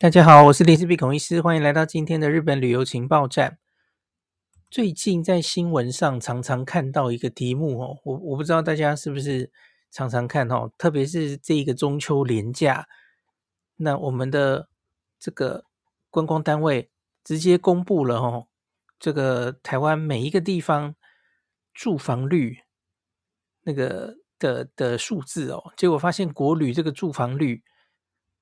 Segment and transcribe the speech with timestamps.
[0.00, 3.58] 大家好，我是林氏璧孔医师，欢迎来到今天的日本旅游情报站。
[4.70, 9.50] 最近在新闻上常常看到一个题目哦，我我不知道大家是不是
[9.90, 12.86] 常常看哦，特别是这个中秋连假，
[13.78, 14.68] 那我们的
[15.18, 15.64] 这个
[16.10, 16.88] 观光单位
[17.24, 18.46] 直接公布了哦，
[19.00, 20.94] 这个台湾每一个地方
[21.74, 22.60] 住房率
[23.62, 27.64] 那个的的数字哦，结果发现国旅这个住房率。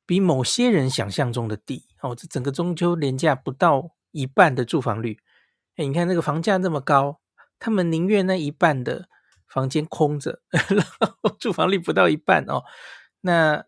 [0.06, 5.18] 比某些人想象中的低哦，这整个中秋连假不到一半的住房率，
[5.74, 7.20] 哎，你看那个房价那么高，
[7.58, 9.08] 他们宁愿那一半的
[9.48, 12.62] 房间空着， 然后住房率不到一半哦。
[13.22, 13.64] 那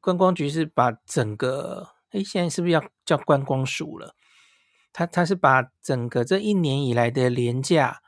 [0.00, 4.14] 观光局是把整个，哎，现在是不是要叫观光署了？
[4.92, 8.00] 他他是把整个这一年以来的廉价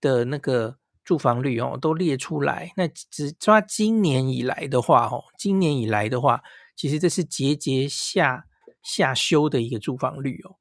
[0.00, 2.72] 的那个住房率哦都列出来。
[2.76, 6.42] 那只抓今年以来的话，哦，今年以来的话。
[6.80, 8.46] 其实这是节节下
[8.82, 10.56] 下修的一个住房率哦，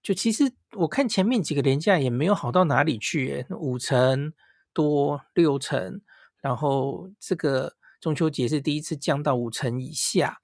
[0.00, 4.32] 就其实我看前面几个连假也没有好到哪里去，诶，五成
[4.72, 6.00] 多六成，
[6.40, 10.40] 然后这个中秋节是第一次降到五成以下。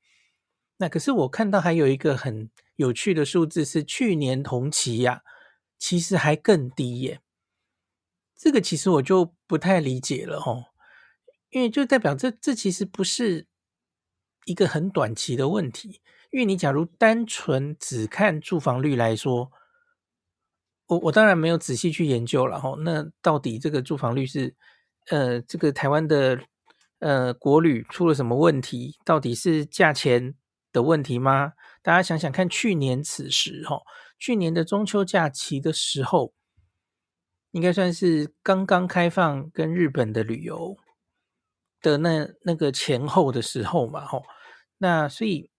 [0.79, 5.23] 那可是我看到还有一个很有趣的数字是去年同期呀，
[5.79, 7.21] 其实还更低耶。
[8.35, 10.65] 这个其实我就不太理解了哦，
[11.51, 13.47] 因为就代表这这其实不是。
[14.49, 19.53] 一个很短期的问题，因为你假如单纯只看住房率来说，
[20.87, 22.75] 我我当然没有仔细去研究了哈。
[22.81, 24.55] 那到底这个住房率是
[25.11, 26.41] 呃这个台湾的
[27.01, 28.99] 呃国旅出了什么问题？
[29.05, 30.35] 到底是价钱
[30.73, 31.53] 的问题吗？
[31.83, 33.83] 大家想想看，去年此时哈，
[34.19, 36.33] 去年的中秋假期的时候，
[37.51, 40.75] 应该算是刚刚开放跟日本的旅游
[41.83, 44.23] 的那那个前后的时候嘛，吼。
[44.79, 45.51] 那所以，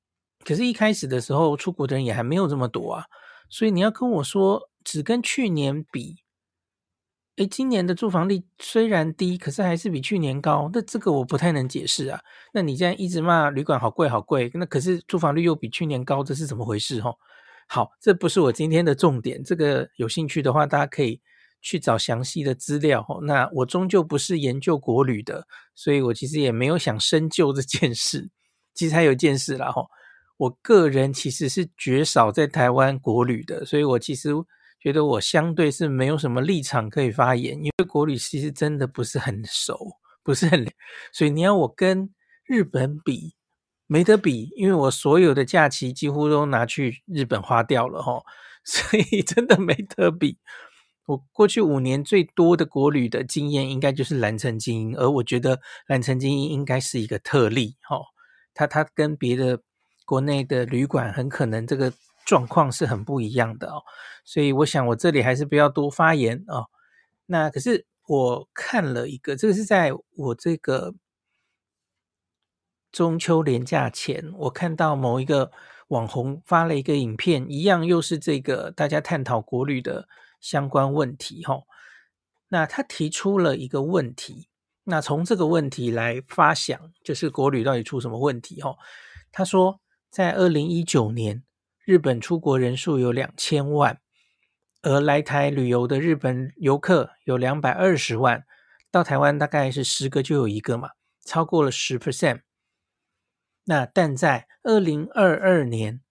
[0.46, 3.06] 可是，一开始的时候出国的人也还没有这么多啊，
[3.50, 6.18] 所以你要跟我说只跟去年比，
[7.38, 12.20] 诶，今年的住房率虽然低，可是还是比去年高，那这个我不太能解释啊。
[12.54, 17.00] 那你现在一直骂旅馆好贵好贵，那可是住房率又比去年高，这是怎么回事？
[17.02, 17.16] 哦，
[17.68, 21.22] 好，这不是我今天的重点，这个有兴趣的话，大家可以
[21.62, 23.06] 去找详细的资料。
[23.24, 28.30] 那我终究不是研究国旅的，所以我其实也没有想深究这件事。
[28.80, 29.86] 其实还有一件事啦，哈，
[30.38, 34.30] 我个人其实是绝少在台湾国旅的，所以我其实
[34.80, 39.78] 觉得我相对是没有什么立场可以发言，因为国旅其实真的不是很熟，
[40.24, 40.66] 不是很，
[41.12, 42.10] 所以你要我跟
[42.46, 43.36] 日本比，
[43.86, 48.24] 没得比，因为我所有的假期几乎都拿去日本花掉了，哈，
[48.64, 50.38] 所以真的没得比。
[51.06, 57.98] 我过去五年最多的国旅的经验，应该就是蓝城精英，而我觉得蓝城精英应该是一个特例，哈。
[58.60, 59.62] 它它跟别的
[60.06, 61.94] 国内的旅馆很可能这个
[62.26, 63.82] 状况是很不一样的哦，
[64.26, 66.66] 所以我想我这里还是不要多发言哦。
[67.28, 70.94] 那可是我看了一个，这个是在我这个
[72.92, 75.52] 中秋连假前，我看到某一个
[75.88, 80.06] 网红发了一个影片，一样又是这个大家探讨国旅的
[80.42, 81.62] 相关问题哈。
[82.50, 84.49] 那他提出了一个问题。
[84.90, 88.60] 那从这个问题来发想，就是国旅到底出什么问题？
[88.60, 88.76] 哈，
[89.32, 89.80] 他说，
[90.10, 91.44] 在二零一九年，
[91.86, 94.02] 日本出国人数有两千万，
[94.82, 98.44] 而来台旅游的日本游客有两百二十万，
[98.90, 100.90] 到台湾大概是十个就有一个嘛，
[101.24, 102.42] 超过了十 percent。
[103.66, 106.02] 那但在二零二二年，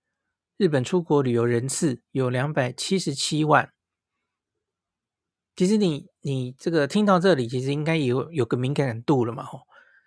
[0.56, 3.72] 日本出国旅游人次有两百七十七万。
[5.59, 9.63] 其实你你这个听到这里，其实应该有有个敏感度了嘛，吼，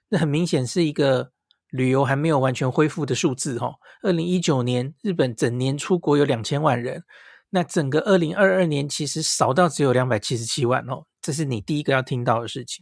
[0.07, 1.33] 那很明显是一个
[1.71, 3.73] 旅游还没有完全恢复的数字，吼。
[4.01, 7.03] 二零一九年日本整年出国有两千万人，
[7.49, 12.81] 那整个二零二二年其实少到只有两百七十七万哦，这是你第一个要听到的事情。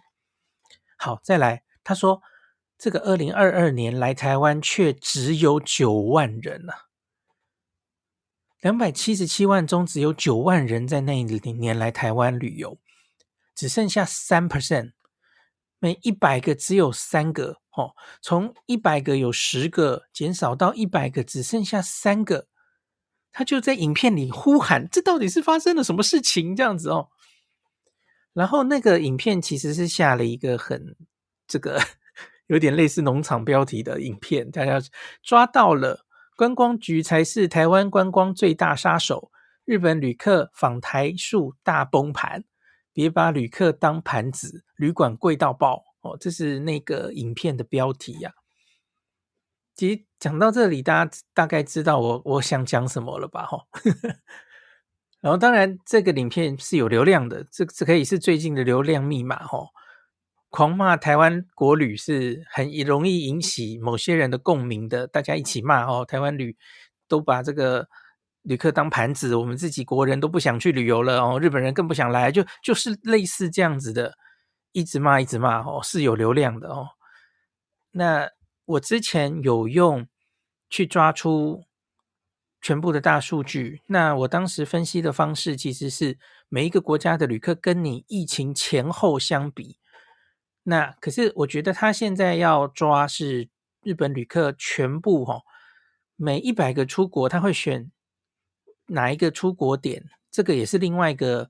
[0.96, 2.22] 好，再来，他说
[2.78, 6.74] 这个二零二二年来台湾却只有九万人呐。
[8.61, 12.77] 两百七十七万中，只有九万人在那一年来台湾旅游，
[13.56, 14.91] 只剩下三 percent，
[15.79, 22.47] 每一百个只有三个，哦，从一百个有十个减少到一百个只剩下三个，
[23.31, 27.07] 他就在影片里呼喊：“这到底是发生了什么事情？”这样子哦。
[28.33, 30.97] 然后那个影片其实是下了一个很
[31.47, 31.81] 这个
[32.47, 34.81] 有点类似农场标题的影片，大家
[35.23, 36.05] 抓到了。
[36.39, 39.30] 观光局才是台湾观光最大杀手，
[39.65, 42.45] 日本旅客访台数大崩盘，
[42.94, 46.15] 别把旅客当盘子，旅馆贵到爆哦！
[46.18, 48.31] 这是那个影片的标题呀、
[49.75, 53.45] 其实讲到这里，大家大概知道我我想讲什么了吧？
[53.45, 53.59] 哈，
[55.19, 59.59] 然后当然这个影片是有流量的，这这可以是最近的流量密码哈。
[60.50, 66.57] 狂骂台湾国旅是很容易引起某些人的共鸣的，大家一起骂哦，台湾旅
[67.07, 67.88] 都把这个
[68.42, 74.16] 旅客当盘子，我们自己国人都不想去旅游了哦，日本人更不想来，就就是类似这样子的，
[74.72, 76.88] 一直骂一直骂哦，是有流量的哦。
[77.92, 78.30] 那
[78.66, 80.07] 我之前有用
[80.69, 81.63] 去抓出
[82.62, 86.18] 全部的大数据，那我当时分析的方式其实是
[86.48, 89.78] 每一个国家的旅客跟你疫情前后相比。
[90.63, 93.50] 那可是我觉得他现在要抓是
[93.81, 95.41] 日本旅客全部哈，
[96.15, 97.91] 每一百个出国他会选
[98.88, 101.50] 哪一个出国点，这个也是另外一个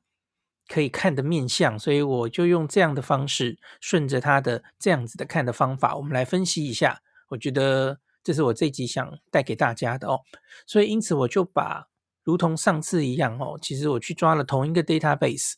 [0.67, 7.01] 可以看的面向，所以我就用这样的方式，顺着他的这样子的看的方法，我们来分析一下。
[7.29, 10.21] 我觉得这是我这集想带给大家的哦，
[10.65, 11.87] 所以因此我就把
[12.23, 15.53] 如同上次一样哦，其实我去抓了同一个 database。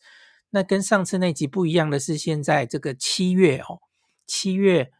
[0.53, 3.79] 那跟上次那集不一样的是，现在这个七月哦，
[4.27, 4.91] 七月，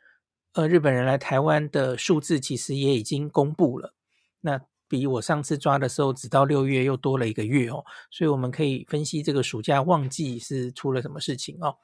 [0.54, 3.94] 呃，日本人来台湾的数字其实也已经公布了。
[4.40, 11.76] 那比我上次抓的时候，只到六月又多了一个月哦，所以我们可以分析这个暑假旺季是出了什么事情哦。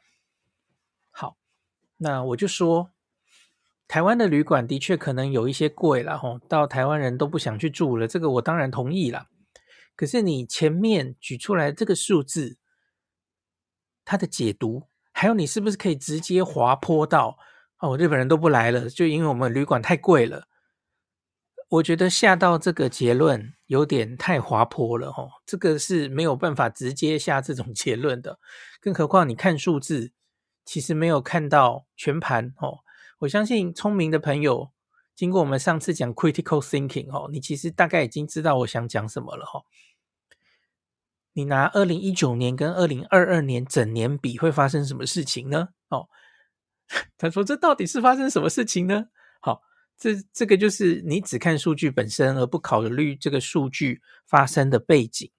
[1.11, 1.37] 好，
[1.97, 2.91] 那我就说，
[3.85, 9.27] 台湾的旅馆的确可能有一些贵了吼，到台湾人都不想去住了，这个我当然同意了。
[9.93, 12.57] 可是你前面举出来这个数字。
[14.09, 17.37] 他的解读，还有你是不是可以直接滑坡到
[17.79, 17.97] 哦？
[17.97, 20.47] 日本人都不来了，就因为我们旅馆太贵了。
[21.67, 28.39] 我觉得下到这个结论有点太滑坡了哦，这个是没有办法直接下这种 结论的。
[28.79, 30.13] 更何况你看数字，
[30.63, 32.79] 其实没有看到全盘哦。
[33.19, 34.71] 我相信聪明的朋友，
[35.13, 39.59] 经过我们上次讲 critical thinking 哦，你其实大概已经知道我想讲什么了哈。
[41.37, 45.69] 你拿二零一九年跟二零二二年整年比，会发生什么事情呢？
[45.89, 46.09] 哦，
[47.15, 49.05] 他说这到底是发生什么事情呢？
[49.39, 49.61] 好，
[49.95, 55.31] 这这个就是你只看数据本身，而不考虑这个数据发生的背景，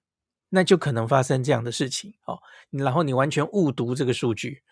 [0.51, 2.15] 那就可能发生这样的事情。
[2.27, 2.39] 哦，
[2.71, 4.63] 然后你完全误读这个数据。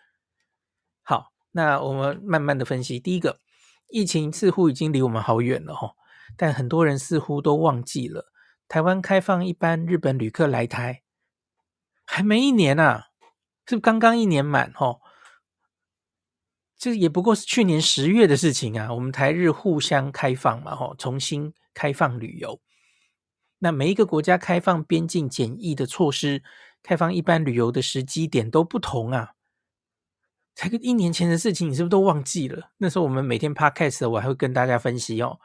[1.03, 3.01] 好，那我们慢慢的分析。
[3.01, 3.41] 第一个，
[3.89, 5.91] 疫情似乎已经离我们好远了哈，
[6.37, 8.31] 但很多人似乎都忘记了，
[8.69, 11.03] 台湾开放一般日本旅客来台。
[12.07, 13.09] 还没一年啊，
[13.67, 15.01] 是不是刚刚一年满哦？
[16.77, 18.93] 这也不过是去年十月的事情啊。
[18.93, 22.59] 我们台日互相开放嘛，吼，重新开放旅游。
[23.59, 26.43] 那每一个国家开放边境检疫的措施，
[26.81, 29.33] 开放一般旅游的时机点都不同啊。
[30.55, 32.71] 才个一年前的事情，你是不是都忘记了？
[32.77, 35.39] 那时候我们每天 podcast 我还会跟大家分析哦。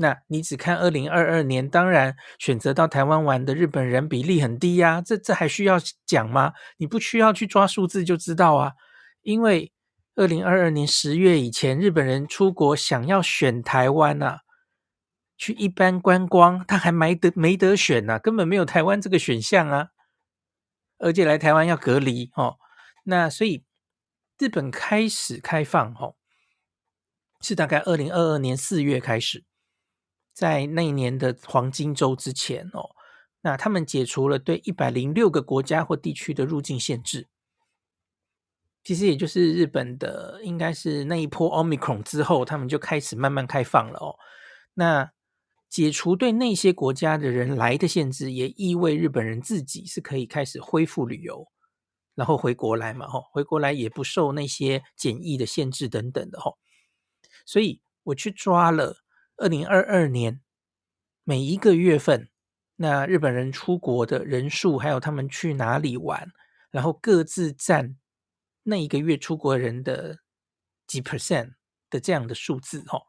[0.00, 6.52] 那你只看二零二二年，当然选择到台湾玩的日本人比例很低呀，这这还需要讲吗？
[6.76, 8.74] 你不需要去抓数字就知道啊，
[9.22, 9.72] 因为
[10.14, 14.42] 二零二二年十月以前，日本人出国想要选台湾啊，
[15.36, 19.88] 去一般观光，他还没得没得选呐，根本没有台湾这个选项啊，
[20.98, 22.58] 而且来台湾要隔离哦，
[23.02, 23.64] 那所以
[24.38, 26.14] 日本开始开放哦，
[27.40, 29.47] 是大概二零二二年四月开始。
[30.38, 32.90] 在那一年的黄金周之前哦，
[33.40, 37.26] 那他们解除了对一百零六个国家或地区的入境限制，
[38.84, 44.14] 其实也就是日本的，应该是那一波 Omicron 之后，他们就开始慢慢开放了哦。
[44.74, 45.10] 那
[45.68, 51.48] 解除对那些国家的人来的限制，也意味日本人自己是可以开始恢复旅游，
[52.14, 56.58] 然后回国来嘛，吼，回国来也不受那些检疫的限制等等的吼。
[57.44, 58.98] 所以我去抓了。
[59.38, 60.40] 二零二二年
[61.22, 62.28] 每一个月份，
[62.76, 66.30] 那日本人出国的人数，还有他们去哪里玩，
[66.70, 67.96] 然后各自占
[68.64, 70.18] 那一个月出国人的
[70.88, 71.54] 几 percent
[71.88, 73.02] 的这样的数字哦。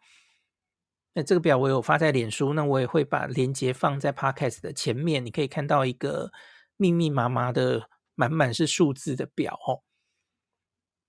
[1.14, 6.32] 那这个表我有发在脸书，那我也会把链接放在 podcast 的前面，你可以看到一个
[6.78, 9.82] 密密麻麻的、满满是数字的表哦。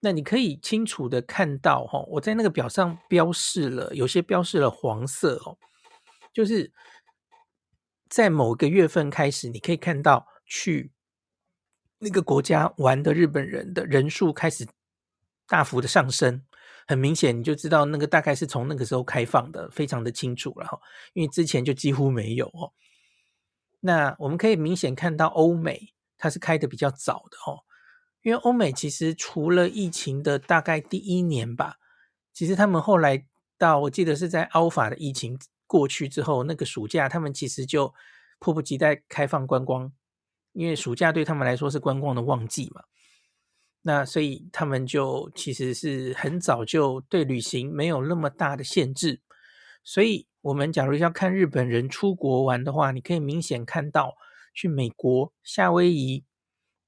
[0.03, 5.59] 那你可以清楚的看到，哈，我在那个表上标示了，有些标示了黄色，哦，
[6.33, 6.73] 就是
[8.09, 10.91] 在某个月份开始，你可以看到去
[11.99, 14.67] 那个国家玩的日本人的人数开始
[15.47, 16.43] 大幅的上升，
[16.87, 20.81] 很明显你就知道那个大概是从那个时候开放的，非常的清楚了，哈，
[21.13, 22.73] 因为之前就几乎没有，哦。
[23.81, 27.65] 那我们可以明显看到欧美它是开的比较早的，哦。
[28.23, 31.77] 因为欧美其实除了疫情的大概第一年吧，
[32.33, 33.25] 其实他们后来
[33.57, 37.95] 到我记得是在 Alpha 的疫情过去之后，那个暑假他们其实就
[38.39, 39.93] 迫不及待开放观光，
[40.53, 42.83] 因为暑假对他们来说是观光的旺季嘛。
[43.83, 49.23] 那所以他们就其实是很早就对旅行没有那么大的限制。
[49.83, 54.17] 所以我们假如要看日本人出国玩的话，你可以明显看到
[54.53, 56.25] 去美国夏威夷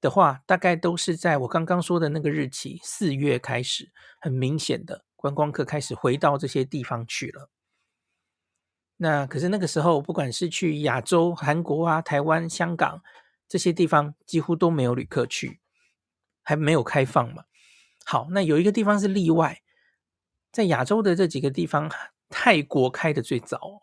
[0.03, 3.91] 的话，大概都是在我刚刚说的那个日期，四月开始，
[4.21, 7.49] 很明显的观光客开始回到这些地方去了。
[8.97, 13.01] 那可是那个时候，不管是去亚洲、韩国啊、台湾、香港
[13.49, 15.61] 这些地方，几乎都没有旅客去，
[16.43, 17.45] 还没有开放嘛。
[18.05, 19.63] 好，那有一个地方是例外，
[20.51, 21.89] 在亚洲的这几个地方，
[22.29, 23.81] 泰国开的最早，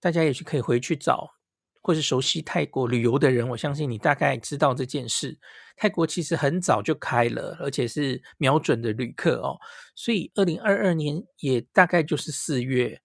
[0.00, 1.34] 大家也许可以回去找。
[1.80, 5.38] 或是熟悉泰国旅游的人，我相信你大概知道这件事。
[5.76, 9.56] 泰国其实很早就开了，而且是瞄准的旅客哦。
[9.94, 13.00] 所以二零二二年也大概就是四月，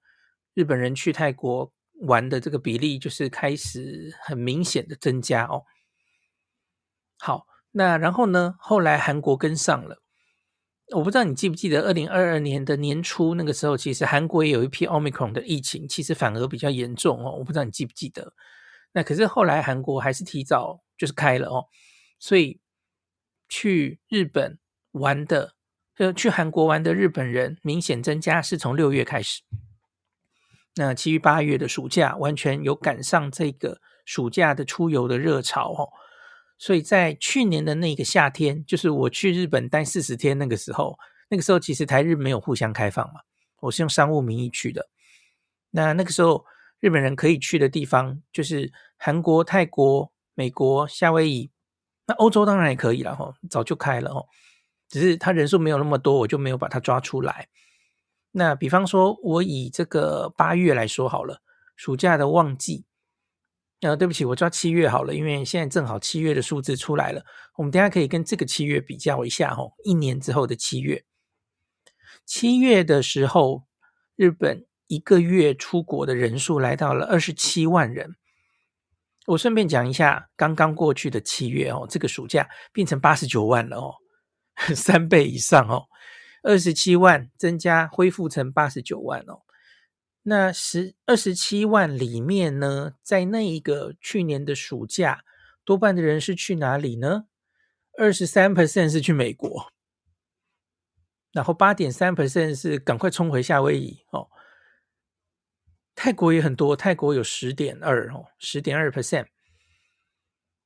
[0.53, 5.63] 日本人去泰国玩的这个比例就是开始很明显的增加哦。
[7.17, 10.01] 好，那然后呢，后来韩国跟上了。
[10.93, 17.31] 我不知道你记不记得二零二二年的年初那个时候，其实韩国也有一批 Omicron 的疫情，其实反而比较严重哦。
[17.39, 18.33] 我不知道你记不记得。
[18.95, 21.65] 那可是后来韩国还是提早就是开了哦，
[22.17, 22.61] 所以
[23.49, 24.57] 去日本
[24.93, 25.55] 玩的，
[25.97, 29.41] 就去韩国玩的日本人明显增加，是从六月开始。
[30.75, 35.89] 那其余八月的暑假完全有赶上这个暑假的出游的热潮哦，
[36.57, 40.97] 所以在去年的那个夏天，就是我去日本待四十天那个时候，
[41.27, 43.19] 那个时候其实台日没有互相开放嘛，
[43.59, 44.87] 我是用商务名义去的。
[45.71, 46.45] 那那个时候。
[46.79, 51.49] 日本人可以去的地方就是韩国、泰国、美国、夏威夷，
[52.05, 54.27] 那欧洲当然也可以了哈，早就开了哦，
[54.87, 57.47] 只是他人数没有那么多，我就没有把它抓出来。
[58.31, 61.41] 那比方说，我以这个八月来说好了，
[61.75, 62.85] 暑假的旺季，
[63.81, 67.23] 呃，对不起，我抓七月好了，因为现在正好七月的数字出来了，
[67.55, 71.03] 我们等下可以跟这个七月比较一下哦，一年之后的七月，
[72.25, 73.65] 七月的时候，
[74.15, 74.67] 日本。
[74.87, 78.15] 一个月出国的人数来到了二十七万人。
[79.27, 83.95] 我顺便讲一下，刚刚过去的七月哦，这个暑假变成八十九万了哦，
[84.75, 85.85] 三倍以上哦，
[86.43, 89.41] 二十七万增加恢复成八十九万哦。
[90.27, 95.23] 那十二十七万里面呢，在那一个去年的暑假，
[95.63, 97.25] 多半的人是去哪里呢？
[97.97, 99.71] 二十三 percent 是去美国，
[101.31, 104.29] 然后八点三 percent 是赶快冲回夏威夷哦。
[105.95, 109.27] 泰国也很多，泰国有十点二哦，十点二 percent。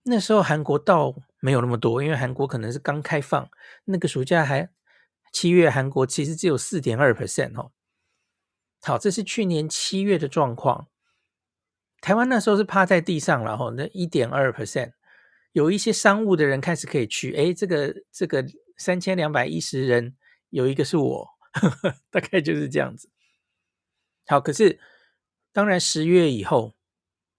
[0.03, 3.47] 那时候韩国倒没有那么多，因为韩国可能是刚开放，
[3.85, 4.67] 那个暑假还
[5.31, 7.71] 七月，韩国其实只有四点二 percent 哦。
[8.81, 10.87] 好，这是去年七月的状况。
[12.01, 14.93] 台湾那时候是趴在地上了哈，那一点二 percent，
[15.51, 18.43] 有一些商务的人开始可以去，诶，这个这个
[18.77, 20.15] 三千两百一十人
[20.49, 23.11] 有一个是我，呵呵，大概就是这样子。
[24.25, 24.79] 好，可是。
[25.59, 26.73] 当然，十月以后，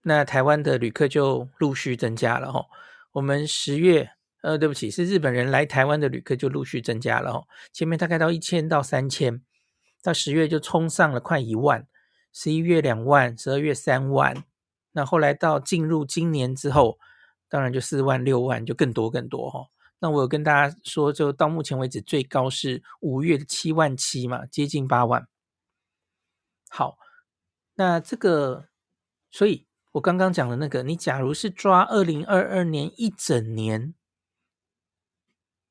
[0.03, 2.67] 那台湾的旅客就陆续增加了哈。
[3.13, 4.11] 我们十月，
[4.43, 7.43] 呃，对不起，是日本人来台湾的旅客就陆续增加了哈。
[7.73, 9.41] 前面大概到一千到三千，
[10.03, 11.87] 到十月就冲上了快一万，
[12.31, 14.43] 十一月两万，十二月三万，
[14.91, 16.99] 那后来到进入今年之后，
[17.49, 19.65] 当然就四万六万，就更多更多哈。
[19.97, 25.27] 那我有跟大家说，就到目前为止最高是五月的七万七嘛，接近八万。
[26.69, 27.00] 好。
[27.81, 28.67] 那这个，
[29.31, 33.95] 所以我刚刚讲的那个，你假如是抓二零二二年一整年，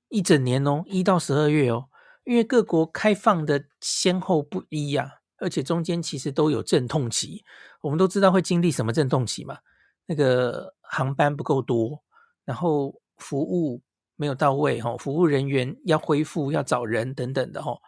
[0.08, 1.88] 一整年哦，一到十二月哦，
[2.24, 7.44] 因为各国开放的先后不一呀、而且中间其实都有阵痛期，
[7.80, 9.58] 我们都知道会经历什么阵痛期嘛，
[10.06, 12.02] 那个航班不够多，
[12.44, 13.80] 然后服务
[14.16, 17.78] 没有到位哈，服务人员要恢复要找人等等的哈。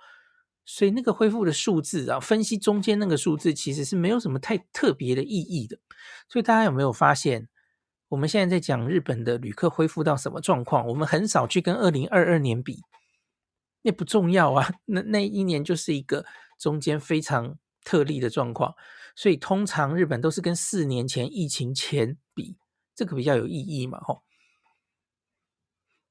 [0.74, 5.78] 所以那个恢复的数字啊，分析中间那个数字其实是没有什么太特别的意义的。
[6.30, 7.46] 所以大家有没有发现，
[8.08, 10.86] 我们现在在讲日本的旅客恢复到什么状况？
[10.86, 12.80] 我们很少去跟二零二二年比，
[13.82, 14.66] 那不重要啊。
[14.86, 16.24] 那那一年就是一个
[16.58, 18.74] 中间非常特例的状况。
[19.14, 22.56] 所以通常日本都是跟四年前疫情前比，
[22.94, 24.22] 这个比较有意义嘛，吼。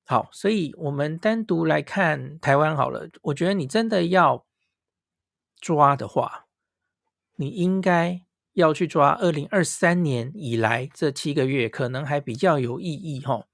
[0.06, 3.10] 好，所以我们单独来看台湾好了。
[3.24, 4.46] 我觉得你真的要
[5.62, 6.48] 抓的话，
[7.36, 13.46] 你应该要去抓二零二三年以来这七个月，可能还比较有意义哈。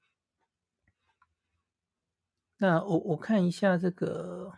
[2.57, 4.53] 那我我看一下这个，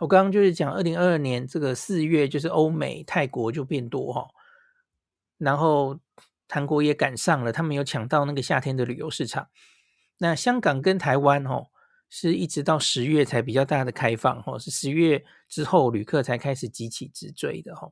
[0.00, 4.28] 我刚刚就是讲二零二二年这个四月，就是欧美泰国就变多哈，
[5.38, 6.00] 然后
[6.48, 9.48] 韩国也赶上了，他们有抢到那个夏天的旅游市场。
[10.18, 11.69] 那香港跟台湾哦，
[12.10, 17.90] 是一直到十月才比较大的开放哦，是十月之后旅客才开始集起直追的哈。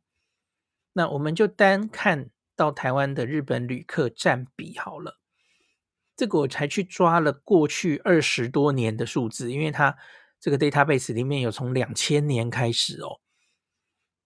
[0.92, 5.18] 那我们就单看到台湾的日本旅客占比好了，
[6.14, 9.96] 这个我才去抓了过去二十多年的数字，因为它。
[10.40, 13.18] 这个 database 里面有从两千年开始哦，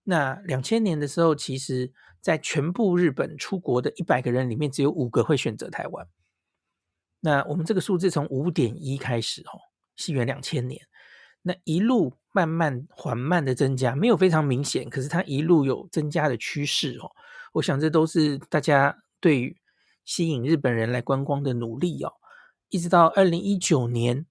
[0.03, 6.07] 那两千年的时候，其实在全部日本出国的一百个人里面，只有五个会选择台湾。
[7.19, 9.57] 那我们这个数字从五点一开始哦，
[9.95, 10.81] 西元两千年，
[11.41, 17.11] 那一路慢慢缓慢的增加，没有非常明显，可是它一路有增加的趋势哦。
[17.53, 19.55] 我想这都是大家对于
[20.05, 22.11] 吸引日本人来观光的努力哦，
[22.69, 24.25] 一直到二零一九年。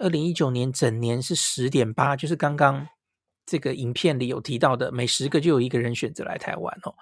[0.00, 2.86] 二零一九年整年是十点八，就是刚刚
[3.44, 6.94] 这个影片里有提到的，每十个就有一个人选择来台湾哦，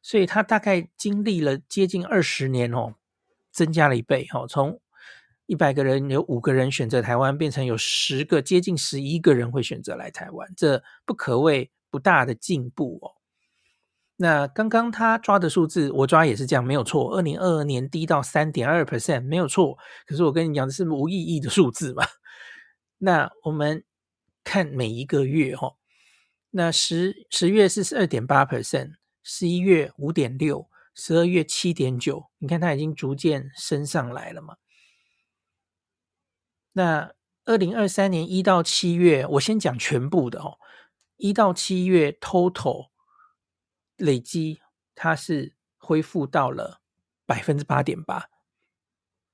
[0.00, 2.94] 所以他大概经历了接近二十年哦，
[3.50, 4.80] 增加了一倍哦，从
[5.46, 13.12] 一百个人有五个人选择台湾，变成有十个，接近十一个人会选择来台湾，这不可谓不大的进步哦。
[14.16, 17.14] 那刚刚他抓的数字，我抓也是这样，没有错。
[17.16, 19.76] 二零二二年低到三点二 percent，没有错。
[20.06, 22.04] 可是我跟你讲，的是无意义的数字嘛。
[22.98, 23.84] 那我们
[24.44, 25.74] 看每一个月哈，
[26.50, 34.54] 那十十月是二点八 percent，十一月五点六，十二月七点九，你看它已经逐渐升上来了嘛。
[36.74, 37.12] 那
[37.44, 40.58] 二零二三年一到七月，我先讲全部的哦，
[41.16, 42.90] 一到七月 total。
[43.96, 44.60] 累积
[44.96, 46.80] 它是恢复到了
[47.26, 48.28] 百分之八点八，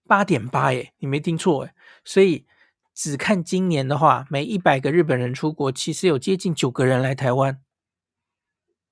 [0.07, 1.73] 八点八耶，你没听错诶，
[2.05, 2.47] 所以
[2.95, 7.63] 只看今年的话，每一百个日本人出国，其实有接近九个人来台湾。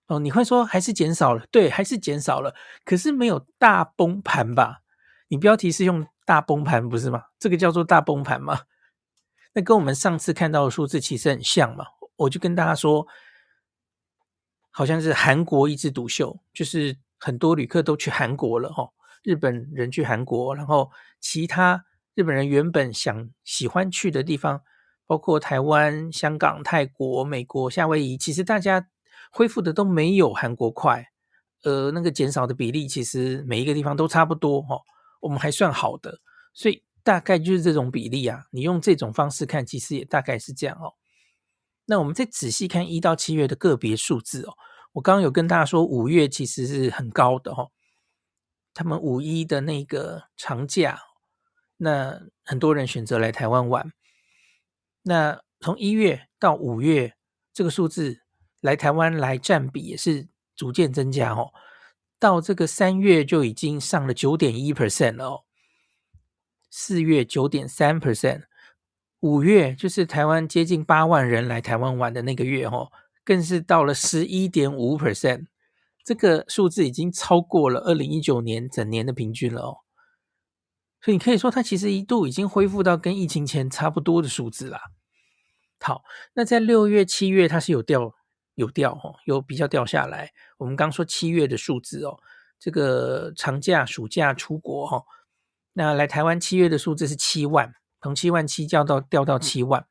[0.07, 1.47] 哦，你会说还是减少了？
[1.51, 4.81] 对，还是减少了，可是没有大崩盘吧？
[5.29, 7.23] 你标题是用大崩盘不是吗？
[7.39, 8.61] 这个叫做大崩盘吗？
[9.57, 11.87] 那跟我们上次看到的数字其实很像嘛。
[12.17, 13.07] 我就跟大家说。
[14.71, 18.89] 好像是韩国一枝独秀，就是很多旅客都去韩国了哈，
[19.25, 24.63] 日本人去韩国，然后其他日本人原本想喜欢去的地方，
[25.05, 28.87] 包括台湾、香港、泰国、美国、夏威夷，其实大家
[29.33, 31.05] 恢复的都没有韩国快，
[31.65, 34.79] 呃，那个减少的比例其实每一个地方都差不多哈，
[35.21, 36.21] 我们还算好的，
[36.55, 40.95] 所以大概就是这种比例啊，你用这种方式看，其实也大概是这样哦。
[41.87, 44.53] 那我们再仔细看一到七月的个别数字哦。
[44.93, 47.71] 我刚刚有跟大家说，五月其实是很高的哦。
[48.75, 51.01] 他们五一的那个长假，
[51.79, 53.93] 那很多人选择来台湾玩。
[55.03, 57.15] 那从一月到五月，
[57.53, 58.21] 这个数字
[58.61, 61.53] 来台湾来占比也是逐渐增加哦。
[62.19, 65.45] 到这个三月就已经上了九点一 percent 了哦。
[66.71, 68.43] 四月九点三 percent，
[69.21, 72.91] 五月就是台湾接近八万人来台湾玩的那个月哦。
[73.25, 75.47] 更是到了十一点五 percent，
[76.03, 79.77] 这个数字已经超过了二零一九年整年的平均了哦。
[81.03, 84.81] 所以你可以说，它其实一度已经恢复到跟疫情前差不多的数字啦。
[85.81, 86.03] 好，
[86.35, 88.15] 那在六月、七月，它是有掉
[88.59, 90.33] 有掉哦，有比较掉下来。
[90.57, 92.19] 我们刚说七月的数字哦，
[92.59, 95.05] 这个长假、暑假出国哈，
[95.75, 99.87] 那来台湾七月的数字是七万，从七万七掉到掉到七万。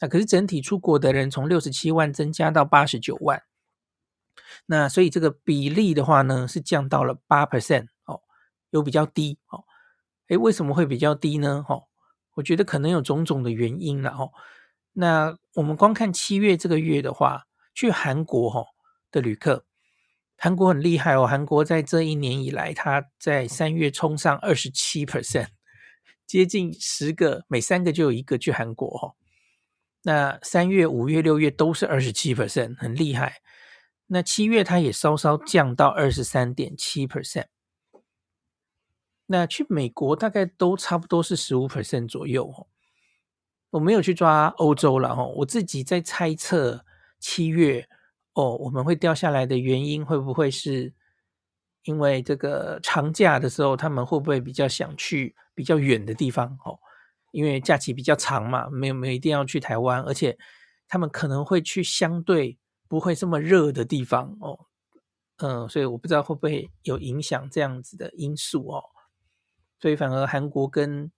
[0.00, 3.42] 那可是整体出国的人从六十七万增加到八十九万，
[4.66, 8.20] 那所以这个比例的话呢，是降到了八 percent 哦，
[8.68, 9.64] 有比较低哦。
[10.28, 11.64] 诶，为什么会比较低呢？
[11.66, 11.84] 哦，
[12.34, 14.30] 我觉得可能有种种的原因了哦。
[14.92, 17.47] 那我们光看七月这个月的话，
[17.78, 18.66] 去韩国哈
[19.12, 19.64] 的旅客，
[20.36, 21.28] 韩国很厉害哦。
[21.28, 25.50] 韩国在这一年以来，它在三月冲上二十七 percent，
[26.26, 29.14] 接近十个每三个就有一个去韩国哈。
[30.02, 33.36] 那三月、五月、六月都是二十七 percent，很厉害。
[34.08, 37.46] 那七月它也稍稍降到二十三点七 percent。
[39.26, 42.66] 那去美国大概都差不多是十五 percent 左右哦。
[43.70, 46.84] 我没有去抓欧洲了哦，我自己在猜测
[47.18, 47.88] 七月
[48.34, 50.92] 哦，我们会掉下来的原因会不会是
[51.82, 56.78] 因为这个长假的时候，他们会不会比较想去比较远的地方哦？
[57.32, 60.38] 因为假期比较长嘛，没有没有一定要去台湾，而且
[60.86, 64.66] 他们可能会去相对不会这么热的地方哦，
[65.36, 68.82] 嗯，所以我不知道会不会有影响这样子的因素哦，
[69.78, 71.12] 所以反而韩国跟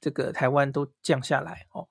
[0.00, 1.88] 这个台湾都降下来哦。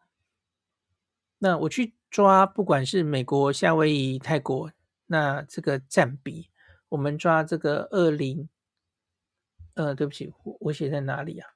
[1.39, 4.71] 那我去抓不管是美国、夏威夷、泰国，
[5.07, 6.51] 那这个占比，
[6.89, 8.47] 我们抓这个二零，
[9.73, 11.49] 呃，对不起，我我写在哪里啊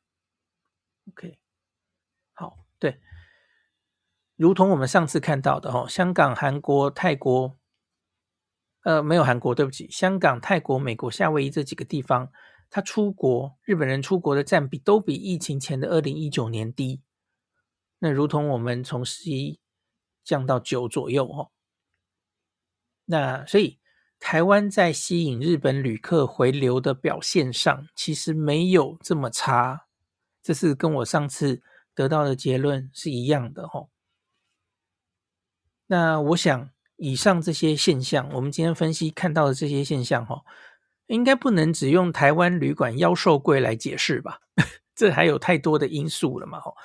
[1.09, 1.37] ？OK，
[2.33, 2.99] 好，对，
[4.35, 7.55] 如同我们上次看到的哦，香港、韩国、泰国，
[8.81, 12.31] 呃，没有韩国，对不起，香港、泰国、美国、夏威夷这几个地方，
[12.71, 17.03] 他出国，日本人出国的占比都比疫情前的二零一九年低。
[17.99, 19.59] 那如同我们从十一
[20.27, 21.51] 降到九左右哦，
[23.05, 23.79] 那所以
[24.19, 29.85] 台湾在吸引日本旅客回流的表现上，其实没有这么差，
[30.43, 31.61] 这是跟我上次
[31.95, 33.87] 得到的结论是一样的哦。
[35.85, 40.43] 那我想以上这些现象，我们今天分析看到的这些现象哈，
[41.05, 44.41] 应该不能只用台湾旅馆妖兽贵来解释吧？
[44.93, 46.75] 这还有太多的因素了嘛，吼。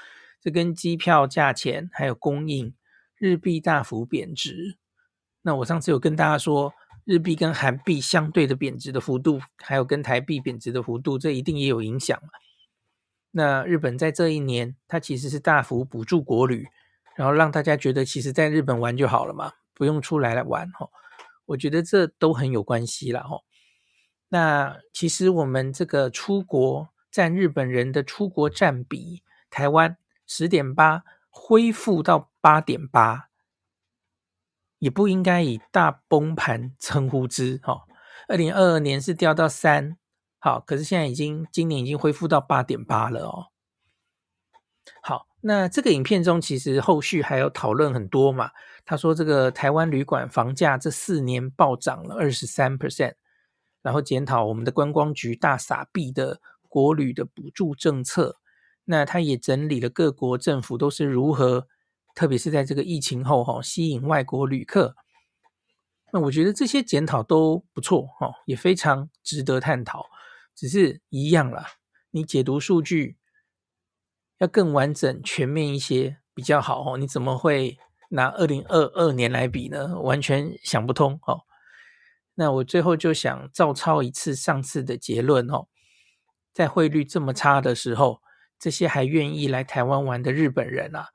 [0.41, 2.75] 这跟机票价钱还有供应，
[3.23, 4.79] 日币大幅贬值。
[5.43, 12.21] 那我上次有跟大家说，日币跟韩币相对的贬值的幅度，还有跟台币贬值的幅度，这一定也有影响。
[13.31, 16.67] 那日本在这一年，它其实是大幅补助国旅，
[17.15, 20.69] 然后让大家觉得，其实在日本玩就好了嘛，不用出来来玩。
[20.73, 20.89] 哈，
[21.47, 23.21] 我觉得这都很有关系啦。
[23.21, 23.39] 哈，
[24.31, 29.97] 那其实我们这个出国占日本人的出国占比，台湾。
[30.25, 31.03] 十点八
[31.35, 33.31] 恢复到八点八，
[34.79, 37.59] 也不应该以大崩盘称呼之。
[37.63, 37.87] 哈，
[38.29, 39.97] 二零二二年是掉到三，
[40.39, 43.47] 好，可是现在已经今年已经恢复到八点八了哦。
[45.03, 48.51] 好，那这个影片中其实后续还有讨论很多嘛。
[48.85, 53.15] 他说这个台湾旅馆房价这四年暴涨了二十三 percent，
[53.81, 58.42] 然后检讨我们的观光局大傻币的国旅的补助政策。
[58.93, 61.67] 那他也整理了各国政府都是如何，
[62.15, 64.95] 特别是在这个疫情后哈，吸引外国旅客。
[66.13, 70.05] 那我觉得这些检讨都不错哈，也非常值得探讨。
[70.55, 71.67] 只是一样啦，
[72.11, 73.17] 你解读数据
[74.37, 76.99] 要更完整、全面一些比较好哦。
[76.99, 77.79] 你怎么会
[78.11, 79.99] 拿二零二二年来比呢？
[80.03, 81.45] 完全想不通哦。
[82.35, 85.69] 那我最后就想照抄一次上次的结论哦，
[86.53, 88.21] 在汇率这么差的时候。
[88.63, 91.09] 这些还愿意来台湾玩的日本人啊，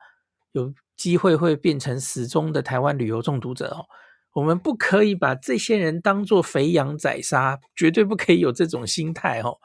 [0.52, 3.86] 有机会会变成死忠的台湾旅游中毒者哦。
[4.34, 9.60] 我们不可以把这些人当作肥羊宰杀，绝对不可以有这种心态哦。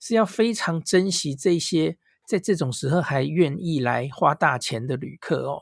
[0.00, 5.60] 是要非常珍惜这些在这种时候还愿意来花大钱的旅客哦。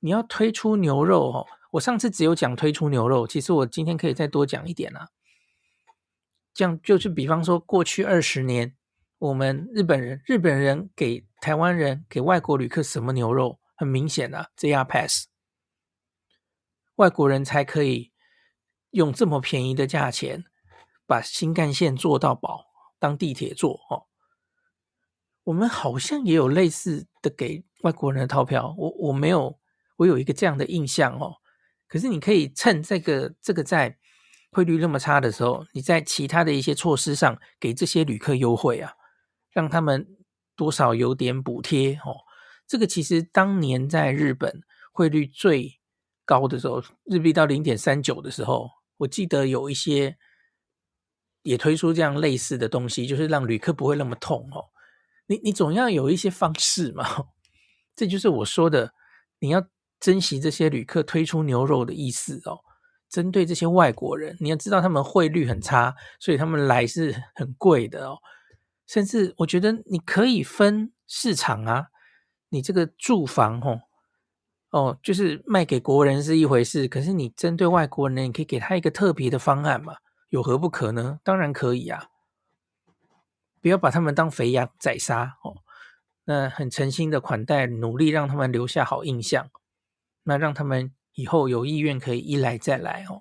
[0.00, 5.10] 你要推出牛肉哦，我上次只有讲推出牛肉，其实我今天可以再多讲一点啊。
[6.52, 8.74] 这样就是比方说过去二十年。
[9.18, 13.58] 我们日本人，日本人给台湾人、给外国旅客什么牛肉？
[13.74, 15.26] 很明显啊，JR Pass，
[16.96, 18.12] 外国人才可以
[18.90, 20.44] 用这么便宜的价钱
[21.04, 22.66] 把新干线坐到饱，
[23.00, 24.06] 当地铁坐哦。
[25.42, 29.58] 我们好像也有类似的给外国人的套票，我我没有，
[29.96, 31.38] 我有一个这样的印象哦。
[31.88, 33.98] 可是你可以趁这个这个在
[34.52, 38.92] 汇率那么差的时候，你在其他的一些措施上给这些旅客优惠啊。
[39.52, 40.06] 让他们
[40.56, 42.16] 多少有点补贴哦，
[42.66, 45.78] 这个其实当年在日本汇率最
[46.24, 50.16] 高的时候，日币到零点三九的时候，我记得有一些
[51.42, 54.66] 也推出这样类似的东西，就是让旅客不会那么痛哦。
[55.26, 57.04] 你你总要有一些方式嘛，
[57.94, 58.92] 这就是我说的，
[59.38, 59.66] 你要
[60.00, 62.58] 珍惜这些旅客推出牛肉的意思哦。
[63.08, 68.18] 针对这些外国人，你要知道他们汇率很差，所以他们来是很贵的哦。
[68.88, 71.88] 甚至我觉得你可以分市场啊，
[72.48, 73.82] 你这个住房哦，
[74.70, 79.98] 哦，就是卖给国人是一回事，可是你针对外国人呢，你可以给他一个特别的方案嘛，
[80.30, 81.20] 有何不可呢？
[81.22, 82.08] 当然可以啊，
[83.60, 85.58] 不要把他们当肥羊宰杀哦，
[86.24, 89.50] 那很诚心的款待，努力让他们留下好印象，
[90.22, 93.20] 那让他们以后有意愿可以一来再来哦。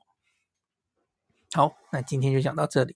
[1.52, 2.96] 好，那今天就讲到这里。